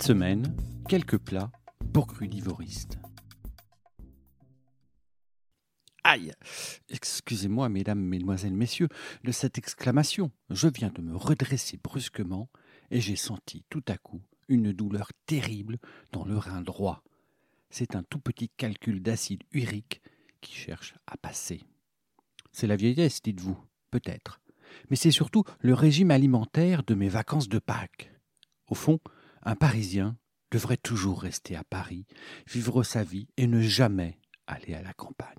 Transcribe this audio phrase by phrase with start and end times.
[0.00, 0.54] Semaine,
[0.88, 1.50] quelques plats
[1.92, 2.98] pour crudivoristes.
[6.04, 6.32] Aïe
[6.88, 8.88] Excusez-moi, mesdames, mesdemoiselles, messieurs,
[9.24, 10.30] de cette exclamation.
[10.50, 12.48] Je viens de me redresser brusquement
[12.90, 15.78] et j'ai senti tout à coup une douleur terrible
[16.12, 17.02] dans le rein droit.
[17.68, 20.00] C'est un tout petit calcul d'acide urique
[20.40, 21.64] qui cherche à passer.
[22.52, 23.58] C'est la vieillesse, dites-vous,
[23.90, 24.40] peut-être.
[24.88, 28.12] Mais c'est surtout le régime alimentaire de mes vacances de Pâques.
[28.68, 29.00] Au fond,
[29.42, 30.16] un Parisien
[30.50, 32.06] devrait toujours rester à Paris,
[32.46, 35.36] vivre sa vie et ne jamais aller à la campagne.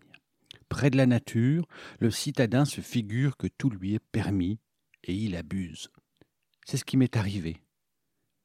[0.69, 1.67] Près de la nature,
[1.99, 4.59] le citadin se figure que tout lui est permis
[5.03, 5.89] et il abuse.
[6.65, 7.57] C'est ce qui m'est arrivé.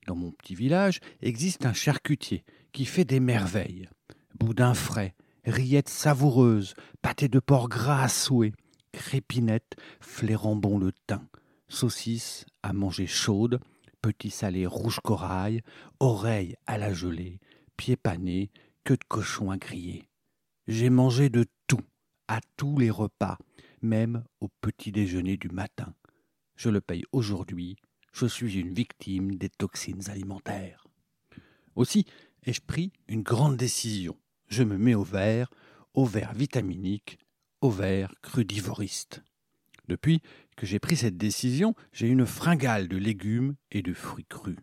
[0.06, 3.89] Dans mon petit village existe un charcutier qui fait des merveilles.
[4.39, 5.14] Boudin frais,
[5.45, 8.53] rillettes savoureuses, pâté de porc gras à souhait,
[8.92, 11.29] crépinettes flairant bon le teint,
[11.69, 13.61] saucisses à manger chaudes,
[14.05, 15.63] petits salés rouge corail,
[15.99, 17.41] oreilles à la gelée,
[17.79, 18.51] pieds panés,
[18.85, 20.11] queue de cochon à griller.
[20.67, 21.81] J'ai mangé de tout,
[22.29, 23.39] à tous les repas,
[23.81, 25.95] même au petit déjeuner du matin.
[26.55, 27.77] Je le paye aujourd'hui,
[28.13, 30.87] je suis une victime des toxines alimentaires.
[31.75, 32.05] Aussi
[32.43, 35.49] ai-je pris une grande décision je me mets au vert,
[35.95, 37.19] au vert vitaminique,
[37.63, 39.23] au vert crudivoriste.
[39.89, 40.21] Depuis
[40.57, 44.57] que j'ai pris cette décision, j'ai une fringale de légumes et de fruits crus.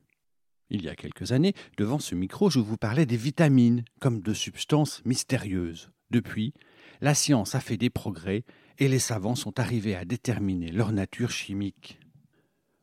[0.69, 4.33] Il y a quelques années, devant ce micro, je vous parlais des vitamines comme de
[4.33, 5.91] substances mystérieuses.
[6.11, 6.53] Depuis,
[7.01, 8.45] la science a fait des progrès
[8.77, 11.99] et les savants sont arrivés à déterminer leur nature chimique.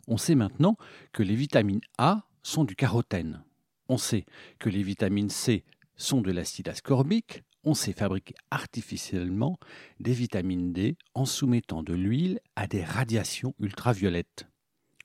[0.06, 0.76] On sait maintenant
[1.12, 3.42] que les vitamines A sont du carotène.
[3.88, 4.26] On sait
[4.58, 5.64] que les vitamines C
[5.96, 9.58] sont de l'acide ascorbique, on sait fabriquer artificiellement
[10.00, 14.46] des vitamines D en soumettant de l'huile à des radiations ultraviolettes.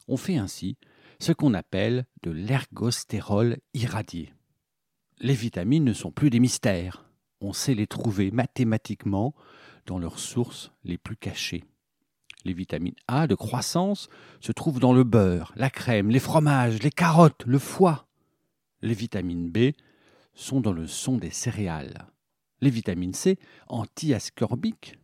[0.07, 0.77] On fait ainsi
[1.19, 4.33] ce qu'on appelle de l'ergostérol irradié.
[5.19, 7.05] Les vitamines ne sont plus des mystères,
[7.41, 9.35] on sait les trouver mathématiquement
[9.85, 11.65] dans leurs sources les plus cachées.
[12.45, 14.07] Les vitamines A de croissance
[14.39, 18.07] se trouvent dans le beurre, la crème, les fromages, les carottes, le foie.
[18.81, 19.73] Les vitamines B
[20.33, 22.07] sont dans le son des céréales.
[22.63, 24.97] Les vitamines C, anti-ascorbiques,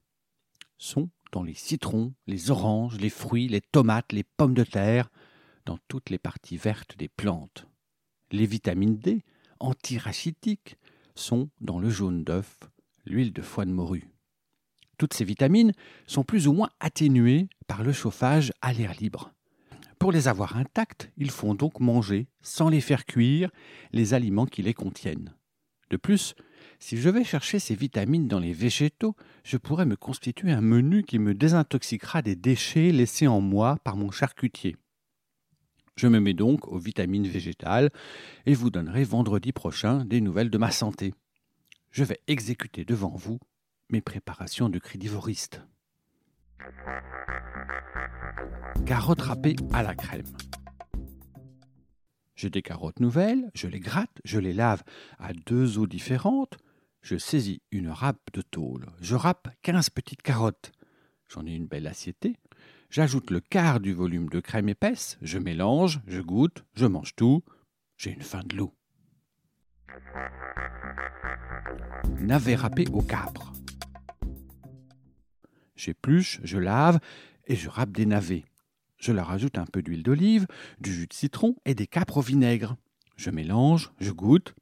[0.77, 5.09] sont dans les citrons, les oranges, les fruits, les tomates, les pommes de terre,
[5.65, 7.67] dans toutes les parties vertes des plantes.
[8.31, 9.25] Les vitamines D,
[9.59, 10.77] antirachitiques,
[11.15, 12.59] sont dans le jaune d'œuf,
[13.05, 14.09] l'huile de foie de morue.
[14.97, 15.73] Toutes ces vitamines
[16.07, 19.33] sont plus ou moins atténuées par le chauffage à l'air libre.
[19.99, 23.51] Pour les avoir intactes, il faut donc manger, sans les faire cuire,
[23.91, 25.35] les aliments qui les contiennent.
[25.89, 26.35] De plus,
[26.79, 31.03] si je vais chercher ces vitamines dans les végétaux, je pourrais me constituer un menu
[31.03, 34.75] qui me désintoxiquera des déchets laissés en moi par mon charcutier.
[35.95, 37.89] Je me mets donc aux vitamines végétales
[38.45, 41.13] et vous donnerai vendredi prochain des nouvelles de ma santé.
[41.91, 43.39] Je vais exécuter devant vous
[43.89, 45.61] mes préparations de cridivoriste
[48.89, 50.25] carottes râpées à la crème.
[52.35, 54.83] J'ai des carottes nouvelles, je les gratte, je les lave
[55.19, 56.57] à deux eaux différentes,
[57.01, 60.71] je saisis une râpe de tôle, je râpe quinze petites carottes.
[61.27, 62.35] J'en ai une belle assiétée.
[62.89, 67.43] J'ajoute le quart du volume de crème épaisse, je mélange, je goûte, je mange tout.
[67.97, 68.73] J'ai une faim de loup.
[72.19, 73.53] Navet râpé au capre.
[75.75, 76.99] J'épluche, je lave
[77.45, 78.45] et je râpe des navets.
[78.97, 80.47] Je leur ajoute un peu d'huile d'olive,
[80.79, 82.75] du jus de citron et des capres au vinaigre.
[83.15, 84.55] Je mélange, je goûte.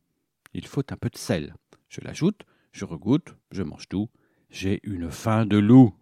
[0.54, 1.56] Il faut un peu de sel.
[1.90, 4.10] Je l'ajoute, je regoute, je mange tout.
[4.50, 5.94] J'ai une faim de loup.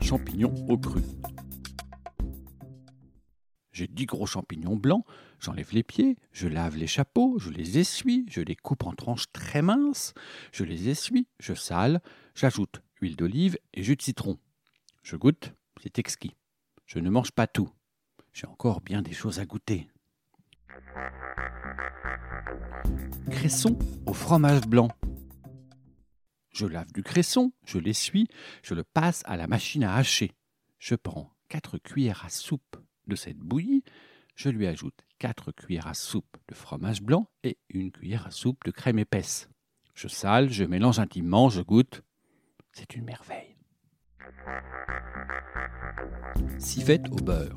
[0.00, 1.02] Champignons au cru.
[3.72, 5.04] J'ai dix gros champignons blancs,
[5.38, 9.32] j'enlève les pieds, je lave les chapeaux, je les essuie, je les coupe en tranches
[9.32, 10.12] très minces,
[10.52, 12.02] je les essuie, je sale,
[12.34, 14.38] j'ajoute huile d'olive et jus de citron.
[15.02, 16.36] Je goûte, c'est exquis.
[16.84, 17.70] Je ne mange pas tout.
[18.32, 19.88] J'ai encore bien des choses à goûter.
[23.30, 24.88] Cresson au fromage blanc.
[26.52, 28.26] Je lave du cresson, je l'essuie,
[28.62, 30.32] je le passe à la machine à hacher.
[30.78, 32.76] Je prends quatre cuillères à soupe
[33.06, 33.84] de cette bouillie,
[34.34, 38.64] je lui ajoute 4 cuillères à soupe de fromage blanc et une cuillère à soupe
[38.64, 39.50] de crème épaisse.
[39.94, 42.02] Je sale, je mélange intimement, je goûte.
[42.72, 43.56] C'est une merveille.
[46.58, 47.56] Civette au beurre.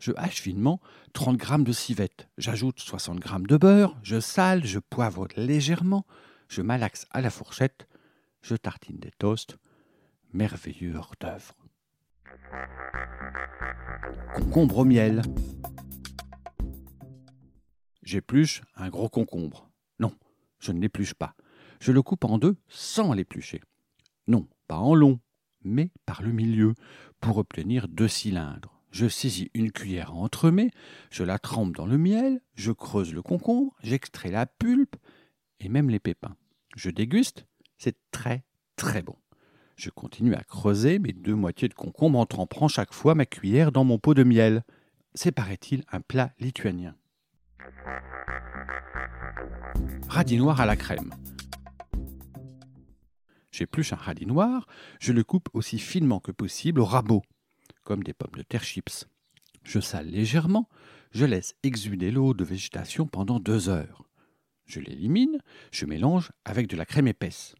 [0.00, 0.80] Je hache finement
[1.12, 2.28] 30 g de civette.
[2.38, 3.96] J'ajoute 60 g de beurre.
[4.02, 6.06] Je sale, je poivre légèrement.
[6.48, 7.86] Je malaxe à la fourchette.
[8.40, 9.58] Je tartine des toasts.
[10.32, 11.54] Merveilleux hors d'œuvre.
[14.34, 15.20] Concombre au miel.
[18.02, 19.68] J'épluche un gros concombre.
[19.98, 20.14] Non,
[20.58, 21.34] je ne l'épluche pas.
[21.78, 23.60] Je le coupe en deux sans l'éplucher.
[24.26, 25.20] Non, pas en long,
[25.62, 26.74] mais par le milieu,
[27.20, 28.79] pour obtenir deux cylindres.
[28.90, 30.70] Je saisis une cuillère à entremets,
[31.10, 34.96] je la trempe dans le miel, je creuse le concombre, j'extrais la pulpe
[35.60, 36.36] et même les pépins.
[36.76, 37.46] Je déguste,
[37.78, 38.44] c'est très
[38.76, 39.16] très bon.
[39.76, 43.72] Je continue à creuser mes deux moitiés de concombre en trempant chaque fois ma cuillère
[43.72, 44.64] dans mon pot de miel.
[45.14, 46.96] C'est, paraît-il, un plat lituanien.
[50.08, 51.10] Radis noir à la crème.
[53.52, 54.66] J'épluche un radis noir,
[54.98, 57.22] je le coupe aussi finement que possible au rabot
[57.82, 59.06] comme des pommes de terre chips.
[59.62, 60.68] Je sale légèrement,
[61.12, 64.04] je laisse exuder l'eau de végétation pendant deux heures.
[64.66, 65.38] Je l'élimine,
[65.72, 67.54] je mélange avec de la crème épaisse.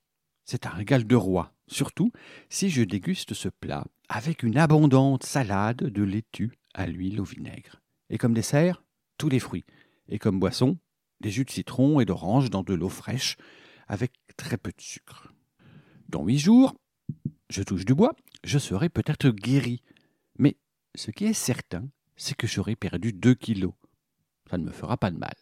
[0.44, 2.12] C'est un régal de roi, surtout
[2.48, 7.80] si je déguste ce plat avec une abondante salade de laitue à l'huile au vinaigre.
[8.08, 8.82] Et comme dessert,
[9.18, 9.64] tous les fruits.
[10.08, 10.78] Et comme boisson,
[11.20, 13.36] des jus de citron et d'orange dans de l'eau fraîche
[13.86, 15.32] avec très peu de sucre.
[16.08, 16.74] Dans huit jours,
[17.48, 18.14] je touche du bois,
[18.44, 19.82] je serai peut-être guéri
[20.40, 20.56] mais
[20.96, 21.84] ce qui est certain,
[22.16, 23.74] c'est que j'aurai perdu 2 kilos.
[24.50, 25.34] Ça ne me fera pas de mal.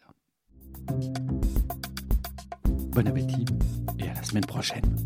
[2.90, 3.44] Bon appétit
[3.98, 4.96] et à la semaine prochaine.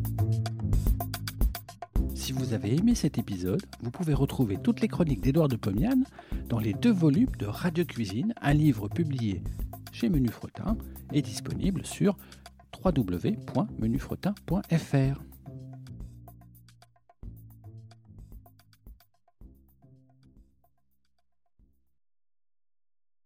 [2.14, 6.02] Si vous avez aimé cet épisode, vous pouvez retrouver toutes les chroniques d'Édouard de Pomian
[6.48, 9.42] dans les deux volumes de Radio Cuisine, un livre publié
[9.92, 10.78] chez Menu Fretin
[11.12, 12.16] et disponible sur
[12.82, 15.31] www.menufretin.fr.